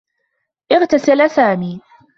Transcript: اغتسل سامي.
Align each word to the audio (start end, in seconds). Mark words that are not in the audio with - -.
اغتسل 0.71 1.29
سامي. 1.29 1.81